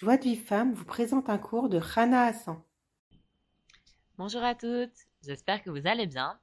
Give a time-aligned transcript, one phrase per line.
[0.00, 2.62] Joie de vie femme vous présente un cours de Rana Hassan.
[4.16, 6.38] Bonjour à toutes, j'espère que vous allez bien.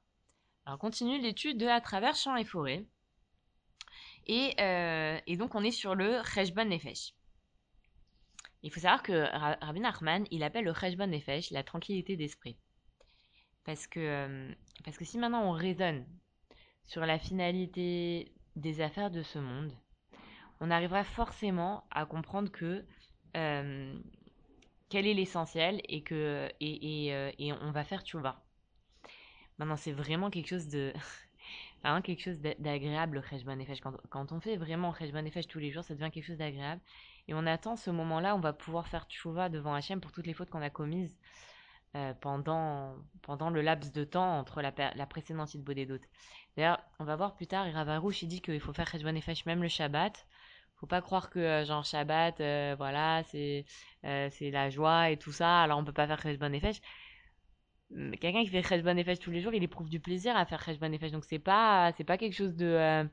[0.66, 2.84] Alors, on continue l'étude de À travers champs et forêts.
[4.26, 7.14] Et, euh, et donc, on est sur le Cheshbon Nefesh.
[8.62, 12.58] Il faut savoir que Ra- Rabbi Nachman, il appelle le Cheshbon Nefesh la tranquillité d'esprit.
[13.64, 14.54] Parce que, euh,
[14.84, 16.04] parce que si maintenant on raisonne
[16.84, 19.72] sur la finalité des affaires de ce monde,
[20.60, 22.84] on arrivera forcément à comprendre que
[23.36, 23.94] euh,
[24.88, 27.32] quel est l'essentiel et que et, et, euh,
[27.62, 28.42] on va faire tchouva.
[29.58, 30.92] Maintenant, c'est vraiment quelque chose de
[32.04, 33.80] quelque chose d'a- d'agréable le Nefesh.
[33.80, 36.80] Quand, quand on fait vraiment Cheshbon Nefesh tous les jours, ça devient quelque chose d'agréable.
[37.28, 40.34] Et on attend ce moment-là, on va pouvoir faire tchouva devant Hachem pour toutes les
[40.34, 41.16] fautes qu'on a commises
[41.96, 45.98] euh, pendant, pendant le laps de temps entre la, la précédente de Bodedot.
[46.56, 49.62] D'ailleurs, on va voir plus tard, Iravarouche, il dit qu'il faut faire Cheshbon Nefesh même
[49.62, 50.26] le Shabbat.
[50.76, 53.64] Faut pas croire que, euh, genre, Shabbat, euh, voilà, c'est
[54.04, 56.80] euh, c'est la joie et tout ça, alors on peut pas faire Cheshbon Nefesh.
[58.20, 60.88] Quelqu'un qui fait Cheshbon Nefesh tous les jours, il éprouve du plaisir à faire Cheshbon
[60.88, 61.12] Nefesh.
[61.12, 63.04] Donc c'est pas, c'est pas quelque chose de, euh,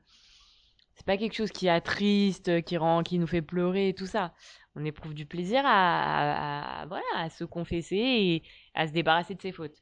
[0.96, 4.34] c'est pas quelque chose qui attriste, qui rend, qui nous fait pleurer et tout ça.
[4.76, 8.42] On éprouve du plaisir à, à- à- voilà, à se confesser et
[8.74, 9.76] à se débarrasser de ses fautes.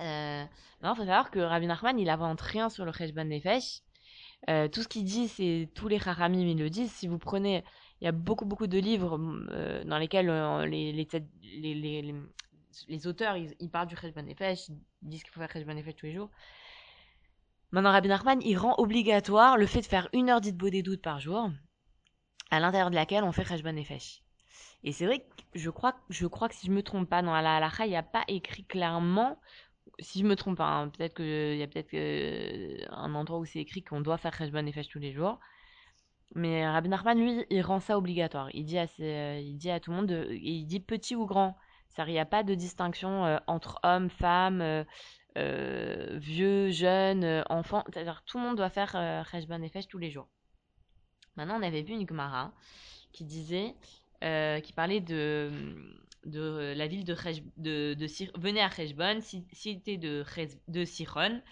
[0.00, 0.44] Euh,
[0.82, 3.80] non, faut savoir que Rabbi Nachman, il invente rien sur le Cheshbon Nefesh.
[4.48, 6.92] Euh, tout ce qu'il dit, c'est tous les Chachamim, ils le disent.
[6.92, 7.64] Si vous prenez,
[8.00, 9.18] il y a beaucoup, beaucoup de livres
[9.50, 12.14] euh, dans lesquels euh, les, les,
[12.88, 16.06] les, auteurs, ils, parlent du Cheshbon Nefesh, ils disent qu'il faut faire Cheshbon Nefesh tous
[16.06, 16.30] les jours.
[17.72, 21.02] Maintenant, Rabbi Nachman, il rend obligatoire le fait de faire une heure d'Itbo des doutes
[21.02, 21.50] par jour,
[22.50, 24.22] à l'intérieur de laquelle on fait Cheshbon Nefesh.
[24.84, 27.32] Et c'est vrai que je crois, je crois que si je me trompe pas, dans
[27.32, 29.38] la halakha, il n'y a pas écrit clairement,
[29.98, 33.38] si je me trompe pas, hein, peut-être que il y a peut-être que, un endroit
[33.38, 35.38] où c'est écrit qu'on doit faire Cheshbon Nefesh tous les jours.
[36.34, 38.50] Mais Rabbi Nachman, lui, il rend ça obligatoire.
[38.54, 41.56] Il dit à, euh, tout le monde, de- et il dit petit ou grand.
[41.96, 44.84] Il n'y a pas de distinction euh, entre hommes, femmes, euh,
[45.36, 47.82] euh, vieux, jeunes, euh, enfants.
[47.88, 50.28] C'est-à-dire, tout le monde doit faire euh, Cheshbon Nefesh tous les jours.
[51.36, 52.52] Maintenant, on avait vu une Gemara
[53.12, 53.74] qui disait,
[54.22, 55.50] euh, qui parlait de,
[56.24, 58.70] de la ville de, Sir- venez à
[59.52, 60.24] cité de,
[60.68, 61.42] de Siron,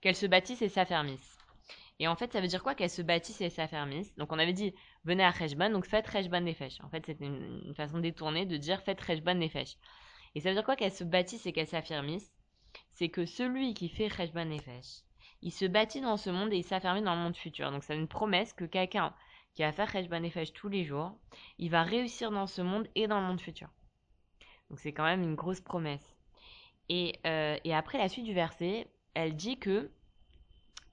[0.00, 1.36] qu'elle se bâtisse et s'affermisse.
[1.98, 4.14] Et en fait, ça veut dire quoi qu'elle se bâtisse et s'affermisse?
[4.16, 6.78] Donc, on avait dit, venez à Cheshbon, donc faites Cheshbon Nefesh.
[6.82, 9.76] En fait, c'était une, façon détournée de dire faites Cheshbon Nefesh.
[10.34, 12.30] Et ça veut dire quoi qu'elle se bâtisse et qu'elle s'affermisse?
[12.92, 15.04] C'est que celui qui fait Cheshbon Nefesh,
[15.40, 17.70] il se bâtit dans ce monde et il s'affermit dans le monde futur.
[17.70, 19.14] Donc, c'est une promesse que quelqu'un
[19.54, 21.18] qui va faire Cheshbon Nefesh tous les jours,
[21.58, 23.70] il va réussir dans ce monde et dans le monde futur.
[24.70, 26.16] Donc, c'est quand même une grosse promesse.
[26.88, 29.90] Et, euh, et après, la suite du verset, elle dit que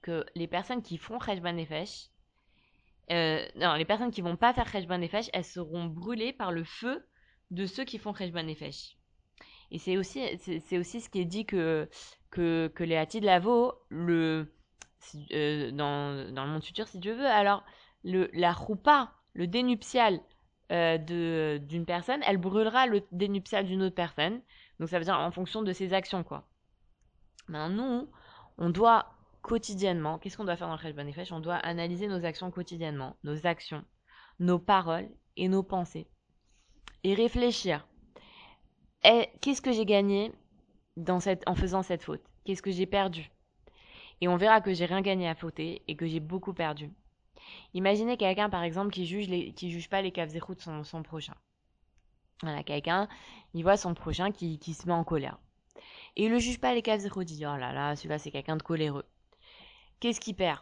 [0.02, 2.10] que les personnes qui font Cheshbon Nefesh,
[3.10, 6.62] euh, non, les personnes qui vont pas faire Cheshbon Nefesh, elles seront brûlées par le
[6.62, 7.06] feu
[7.50, 8.98] de ceux qui font Cheshbon Nefesh.
[9.70, 11.88] Et c'est aussi, c'est aussi ce qui est dit que,
[12.30, 14.54] que, que les Hatid Lavo, le,
[15.32, 17.64] euh, dans, dans le monde futur, si Dieu veut, alors
[18.04, 20.20] le, la roupa, le dénuptial
[20.74, 24.40] euh, d'une personne, elle brûlera le dénuptial d'une autre personne.
[24.80, 26.48] Donc ça veut dire en fonction de ses actions, quoi.
[27.48, 27.68] Maintenant,
[27.98, 28.08] nous,
[28.58, 32.24] on doit quotidiennement, qu'est-ce qu'on doit faire dans le Cheshbon Nefesh On doit analyser nos
[32.24, 33.84] actions quotidiennement, nos actions,
[34.40, 36.08] nos paroles et nos pensées.
[37.04, 37.86] Et réfléchir.
[39.04, 40.32] Eh, Qu'est-ce que j'ai gagné
[41.06, 42.22] en faisant cette faute?
[42.44, 43.30] Qu'est-ce que j'ai perdu?
[44.20, 46.90] Et on verra que j'ai rien gagné à fauter et que j'ai beaucoup perdu.
[47.74, 51.34] Imaginez quelqu'un, par exemple, qui juge, qui juge pas les kavzerou de son, son prochain.
[52.42, 53.08] Voilà, quelqu'un,
[53.54, 55.38] il voit son prochain qui, qui se met en colère.
[56.16, 58.56] Et il le juge pas les kavzerou, il dit, oh là là, celui-là c'est quelqu'un
[58.56, 59.04] de coléreux.
[60.00, 60.60] Qu'est-ce qu'il perd?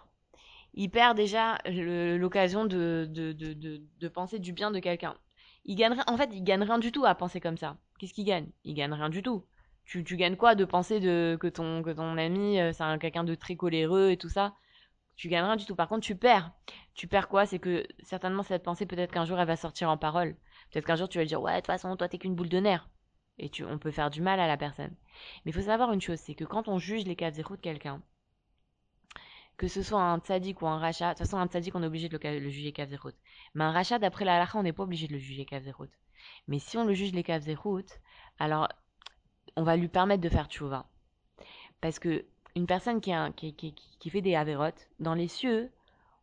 [0.74, 3.52] Il perd déjà l'occasion de, de, de,
[4.00, 5.16] de, penser du bien de quelqu'un.
[5.64, 7.76] Il gagnerait, en fait, il gagne rien du tout à penser comme ça.
[7.98, 8.48] Qu'est-ce qu'il gagne?
[8.64, 9.44] Il gagne rien du tout.
[9.84, 12.98] Tu, tu gagnes quoi de penser de, que, ton, que ton ami, euh, c'est un-
[12.98, 14.54] quelqu'un de très coléreux et tout ça?
[15.16, 15.76] Tu gagnes rien du tout.
[15.76, 16.52] Par contre, tu perds.
[16.94, 17.46] Tu perds quoi?
[17.46, 20.36] C'est que certainement cette pensée, peut-être qu'un jour, elle va sortir en parole.
[20.70, 22.58] Peut-être qu'un jour, tu vas dire, ouais, de toute façon, toi, t'es qu'une boule de
[22.58, 22.88] nerfs.
[23.38, 24.94] Et tu, on peut faire du mal à la personne.
[25.44, 28.02] Mais il faut savoir une chose, c'est que quand on juge les kavzerou de quelqu'un,
[29.56, 31.86] que ce soit un tzaddik ou un rachat, de toute façon, un tzaddik, on est
[31.86, 33.14] obligé de le, le juger kavzerut.
[33.54, 35.90] Mais un rachat, d'après la halakha, on n'est pas obligé de le juger kavzerut.
[36.48, 37.86] Mais si on le juge les kavzerut,
[38.38, 38.68] alors
[39.56, 40.86] on va lui permettre de faire tchouva.
[41.80, 43.12] Parce que une personne qui,
[44.10, 45.70] fait des avérotes, dans les cieux,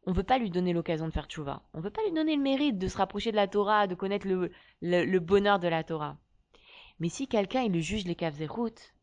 [0.06, 1.62] on ne veut pas lui donner l'occasion de faire tchouva.
[1.74, 3.96] On ne veut pas lui donner le mérite de se rapprocher de la Torah, de
[3.96, 6.18] connaître le, bonheur de la Torah.
[7.00, 8.94] Mais si quelqu'un, il le juge les kavzerut,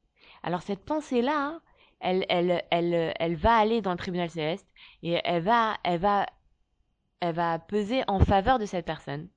[0.42, 1.60] alors cette pensée-là,
[2.00, 4.68] elle, va aller dans le tribunal céleste
[5.02, 5.78] et elle va
[7.68, 9.28] peser en faveur de cette personne.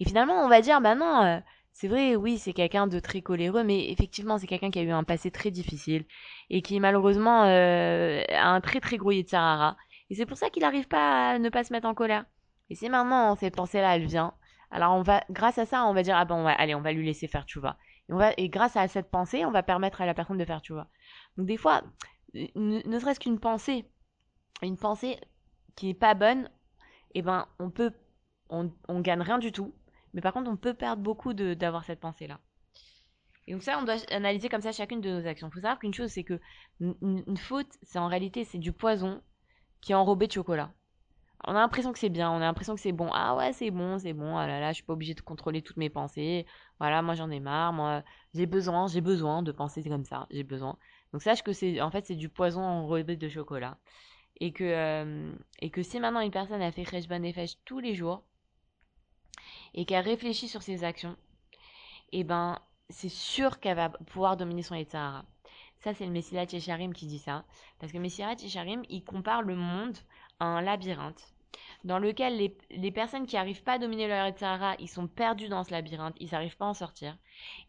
[0.00, 1.40] Et finalement, on va dire, bah non, euh,
[1.72, 4.90] c'est vrai, oui, c'est quelqu'un de très coléreux, mais effectivement, c'est quelqu'un qui a eu
[4.90, 6.04] un passé très difficile
[6.50, 9.76] et qui malheureusement euh, a un très très gros Yitzhara.
[10.10, 12.26] Et c'est pour ça qu'il n'arrive pas à ne pas se mettre en colère.
[12.70, 14.34] Et si maintenant cette pensée-là, elle vient,
[14.70, 17.04] alors on va, grâce à ça, on va dire, ah bon, allez, on va lui
[17.06, 17.78] laisser faire tchouva.
[18.08, 20.44] Et, on va, et grâce à cette pensée, on va permettre à la personne de
[20.44, 20.88] faire tchouva.
[21.36, 21.82] Donc des fois,
[22.34, 23.86] ne, serait-ce qu'une pensée,
[24.62, 25.18] une pensée
[25.76, 26.50] qui n'est pas bonne,
[27.14, 27.92] eh ben, on peut,
[28.50, 29.74] on, on gagne rien du tout.
[30.14, 32.40] Mais par contre, on peut perdre beaucoup d'avoir cette pensée-là.
[33.46, 35.48] Et donc ça, on doit analyser comme ça chacune de nos actions.
[35.48, 36.40] Il faut savoir qu'une chose, c'est que
[36.80, 39.20] une, faute, c'est en réalité, c'est du poison
[39.80, 40.72] qui est enrobé de chocolat.
[41.44, 43.10] On a l'impression que c'est bien, on a l'impression que c'est bon.
[43.12, 44.36] Ah ouais, c'est bon, c'est bon.
[44.36, 46.46] Ah là là, je suis pas obligée de contrôler toutes mes pensées.
[46.78, 47.72] Voilà, moi j'en ai marre.
[47.72, 50.28] Moi, j'ai besoin, j'ai besoin de penser comme ça.
[50.30, 50.78] J'ai besoin.
[51.12, 53.76] Donc sache que c'est, en fait, c'est du poison enrobé de chocolat.
[54.40, 58.24] Et que, euh, si maintenant une personne a fait Kheshban et Fesh tous les jours,
[59.74, 61.16] et qu'elle réfléchit sur ses actions,
[62.12, 62.58] eh ben,
[62.90, 65.24] c'est sûr qu'elle va pouvoir dominer son Yetzirah.
[65.80, 67.44] Ça, c'est le Messilat Yesharim qui dit ça.
[67.78, 69.96] Parce que Messilat Yesharim, il compare le monde
[70.38, 71.32] à un labyrinthe
[71.84, 75.48] dans lequel les, les personnes qui n'arrivent pas à dominer leur Yetzirah, ils sont perdus
[75.48, 77.16] dans ce labyrinthe, ils n'arrivent pas à en sortir.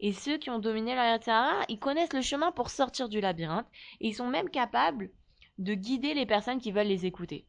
[0.00, 3.66] Et ceux qui ont dominé leur Yetzirah, ils connaissent le chemin pour sortir du labyrinthe
[4.00, 5.10] et ils sont même capables
[5.58, 7.46] de guider les personnes qui veulent les écouter.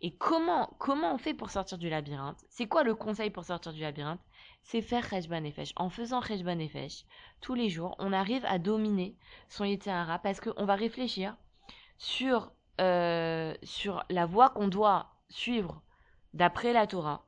[0.00, 2.38] Et comment, comment on fait pour sortir du labyrinthe?
[2.48, 4.20] C'est quoi le conseil pour sortir du labyrinthe?
[4.62, 5.72] C'est faire Rejban Nefesh.
[5.76, 7.04] En faisant Rejban Nefesh,
[7.40, 9.16] tous les jours, on arrive à dominer
[9.48, 11.36] son Yetzirah parce qu'on va réfléchir
[11.96, 15.82] sur, euh, sur la voie qu'on doit suivre
[16.32, 17.26] d'après la Torah.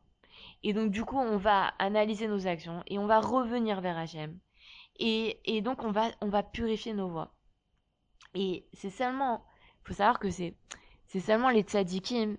[0.63, 4.39] Et donc, du coup, on va analyser nos actions et on va revenir vers Hachem.
[4.99, 7.33] Et, et donc, on va, on va purifier nos voies.
[8.35, 9.45] Et c'est seulement,
[9.83, 10.57] il faut savoir que c'est,
[11.07, 12.37] c'est seulement les tzadikim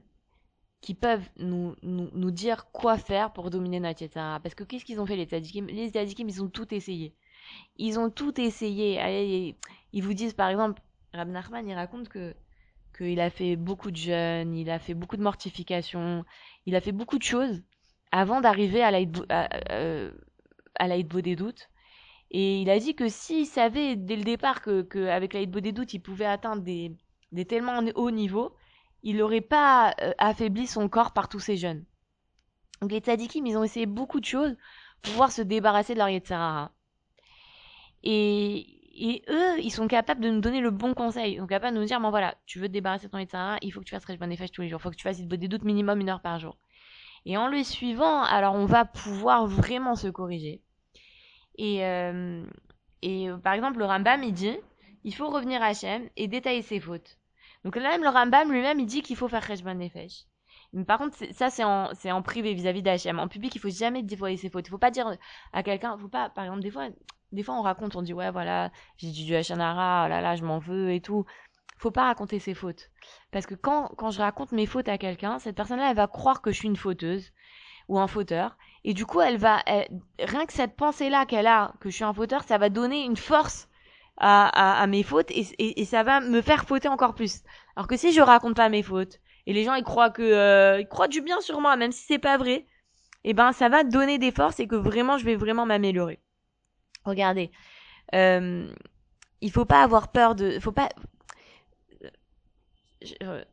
[0.81, 4.25] qui peuvent nous, nous, nous, dire quoi faire pour dominer notre etc.
[4.41, 7.15] Parce que qu'est-ce qu'ils ont fait les tzadikim Les tzadikim, ils ont tout essayé.
[7.77, 9.55] Ils ont tout essayé.
[9.93, 10.81] Ils vous disent par exemple,
[11.13, 12.35] Rab Nachman, il raconte que
[12.97, 16.25] qu'il a fait beaucoup de jeûnes, il a fait beaucoup de mortifications,
[16.65, 17.63] il a fait beaucoup de choses
[18.11, 19.15] avant d'arriver à l'Aïd
[21.07, 21.69] des doutes.
[22.31, 25.93] Et il a dit que s'il savait dès le départ que, que l'Aïd des doutes,
[25.93, 26.95] il pouvait atteindre des,
[27.31, 28.53] des tellement hauts niveaux,
[29.03, 31.85] il n'aurait pas euh, affaibli son corps par tous ces jeunes.
[32.81, 34.55] Donc les tzadikim, ils ont essayé beaucoup de choses
[35.01, 36.71] pour pouvoir se débarrasser de leur Yetzirara.
[38.03, 41.33] Et, et eux, ils sont capables de nous donner le bon conseil.
[41.33, 43.57] Ils sont capables de nous dire, bon voilà, tu veux te débarrasser de ton Yetzirara,
[43.61, 44.79] il faut que tu fasses Rejban Nefesh tous les jours.
[44.79, 46.57] Il faut que tu fasses des doutes minimum une heure par jour.
[47.25, 50.61] Et en le suivant, alors on va pouvoir vraiment se corriger.
[51.57, 52.43] Et, euh,
[53.03, 54.57] et par exemple, le Rambam, il dit,
[55.03, 57.19] il faut revenir à Hachem et détailler ses fautes.
[57.63, 60.25] Donc là même le Rambam lui-même il dit qu'il faut faire Kheshban Nefesh.
[60.73, 63.19] Mais par contre, ça c'est en, c'est en privé vis-à-vis d'Hachem.
[63.19, 64.67] En public, il faut jamais dévoiler ses fautes.
[64.67, 65.17] Il faut pas dire
[65.53, 66.87] à quelqu'un, faut pas, par exemple, des fois,
[67.31, 70.43] des fois on raconte, on dit ouais voilà, j'ai du Hachanara, oh là là, je
[70.43, 71.25] m'en veux et tout.
[71.77, 72.91] Faut pas raconter ses fautes.
[73.31, 76.41] Parce que quand, quand je raconte mes fautes à quelqu'un, cette personne-là, elle va croire
[76.41, 77.33] que je suis une fauteuse
[77.87, 78.55] ou un fauteur.
[78.83, 79.63] Et du coup, elle va,
[80.19, 83.17] rien que cette pensée-là qu'elle a, que je suis un fauteur, ça va donner une
[83.17, 83.67] force
[84.17, 87.41] à, mes fautes et, ça va me faire fauter encore plus.
[87.75, 90.79] Alors que si je raconte pas mes fautes et les gens ils croient que euh,
[90.79, 92.65] ils croient du bien sur moi même si c'est pas vrai,
[93.23, 96.19] et eh ben ça va donner des forces et que vraiment je vais vraiment m'améliorer.
[97.05, 97.51] Regardez,
[98.13, 98.71] euh,
[99.41, 100.89] il faut pas avoir peur de, faut pas.
[103.01, 103.43] Je, euh,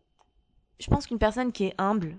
[0.89, 2.17] pense qu'une personne qui est humble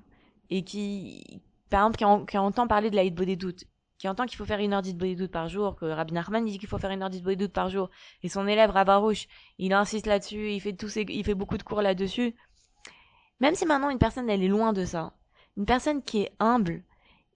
[0.49, 3.65] et qui, par exemple, qui, entend parler de la des doutes
[3.99, 6.57] qui entend qu'il faut faire une heure de doute par jour, que Rabbi Nachman dit
[6.57, 7.89] qu'il faut faire une heure de doute par jour,
[8.23, 9.27] et son élève Rabarouche,
[9.59, 12.33] il insiste là-dessus, il fait tous il fait beaucoup de cours là-dessus.
[13.41, 15.13] Même si maintenant une personne elle est loin de ça,
[15.57, 16.81] une personne qui est humble,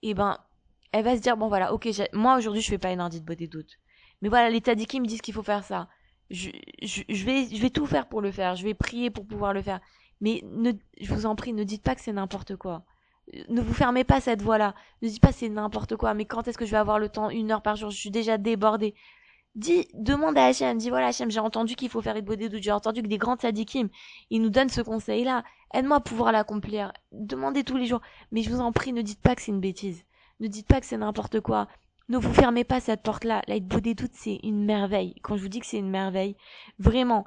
[0.04, 0.40] eh ben,
[0.94, 3.46] elle va se dire bon voilà, ok, moi aujourd'hui je fais pas une heure de
[3.46, 3.80] doute,
[4.22, 5.90] mais voilà les tadikim me disent qu'il faut faire ça.
[6.30, 6.50] Je,
[6.82, 9.62] je, vais je vais tout faire pour le faire, je vais prier pour pouvoir le
[9.62, 9.82] faire.
[10.22, 12.86] Mais ne, je vous en prie, ne dites pas que c'est n'importe quoi
[13.50, 14.76] ne vous fermez pas cette voie-là.
[15.02, 17.30] Ne dites pas c'est n'importe quoi, mais quand est-ce que je vais avoir le temps
[17.30, 18.96] Une heure par jour, je suis déjà débordée.
[19.56, 22.72] Dis, demande à Hachem, dis voilà Hachem, j'ai entendu qu'il faut faire une doutes, j'ai
[22.72, 23.90] entendu que des grands tzadikim,
[24.32, 25.44] ils nous donnent ce conseil-là.
[25.74, 26.92] Aide-moi à pouvoir l'accomplir.
[27.12, 28.02] Demandez tous les jours.
[28.32, 30.04] Mais je vous en prie, ne dites pas que c'est une bêtise.
[30.40, 31.68] Ne dites pas que c'est n'importe quoi.
[32.10, 33.42] Ne vous fermez pas cette porte-là.
[33.48, 35.16] La des doutes, c'est une merveille.
[35.22, 36.36] Quand je vous dis que c'est une merveille,
[36.80, 37.26] vraiment,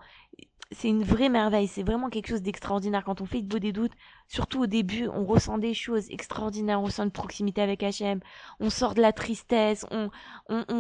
[0.73, 3.04] c'est une vraie merveille, c'est vraiment quelque chose d'extraordinaire.
[3.04, 3.92] Quand on fait de des doutes,
[4.26, 8.20] surtout au début, on ressent des choses extraordinaires, on ressent une proximité avec Hachem,
[8.58, 10.11] on sort de la tristesse, on,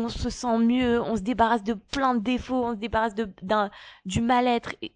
[0.08, 3.32] se sent mieux, on se débarrasse de plein de défauts, on se débarrasse de,
[4.04, 4.74] du mal-être.
[4.82, 4.92] Et,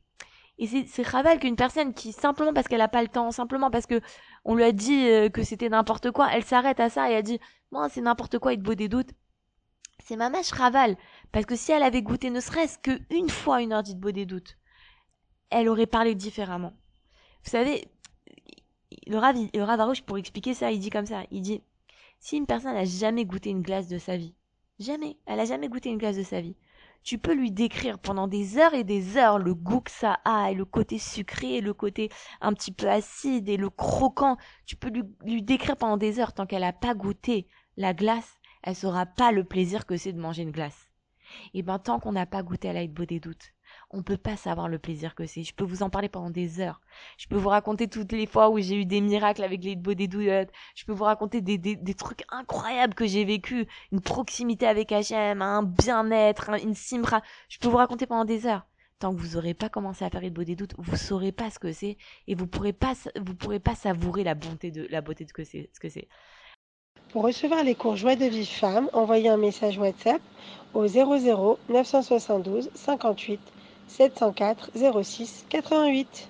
[0.58, 3.86] Et c'est Raval qu'une personne qui, simplement parce qu'elle a pas le temps, simplement parce
[3.86, 4.00] que
[4.44, 7.22] on lui a dit euh, que c'était n'importe quoi, elle s'arrête à ça et elle
[7.22, 9.10] dit, moi, c'est n'importe quoi, il te des doutes.
[10.04, 10.96] C'est ma mâche Raval.
[11.30, 14.26] Parce que si elle avait goûté ne serait-ce qu'une fois une heure de beau des
[14.26, 14.56] doutes,
[15.50, 16.72] elle aurait parlé différemment.
[17.44, 17.86] Vous savez,
[19.06, 21.22] le Rav, le Rav pour expliquer ça, il dit comme ça.
[21.30, 21.62] Il dit,
[22.18, 24.34] si une personne n'a jamais goûté une glace de sa vie,
[24.78, 26.56] jamais, elle a jamais goûté une glace de sa vie,
[27.02, 30.50] tu peux lui décrire pendant des heures et des heures le goût que ça a
[30.50, 34.36] et le côté sucré et le côté un petit peu acide et le croquant.
[34.66, 34.90] Tu peux
[35.24, 39.32] lui, décrire pendant des heures tant qu'elle n'a pas goûté la glace, elle saura pas
[39.32, 40.90] le plaisir que c'est de manger une glace.
[41.54, 43.52] Et ben tant qu'on n'a pas goûté à la beau des doutes,
[43.90, 45.42] on peut pas savoir le plaisir que c'est.
[45.42, 46.80] Je peux vous en parler pendant des heures.
[47.18, 49.94] Je peux vous raconter toutes les fois où j'ai eu des miracles avec les beaux
[49.94, 50.08] des.
[50.10, 53.66] Je peux vous raconter des, trucs incroyables que j'ai vécu.
[53.90, 57.22] Une proximité avec Hachem, un bien-être, une simra.
[57.48, 58.66] Je peux vous raconter pendant des heures.
[59.00, 61.50] Tant que vous aurez pas commencé à faire les beaux des doutes, vous saurez pas
[61.50, 61.96] ce que c'est
[62.28, 65.32] et vous pourrez pas, vous pourrez pas savourer la bonté de, la beauté de ce
[65.32, 66.06] que c'est, ce que c'est.
[67.10, 70.20] Pour recevoir les cours Joie de vie femme, envoyez un message WhatsApp
[70.74, 73.40] au 00 972 58
[73.98, 74.56] 704
[75.04, 76.28] 06 88.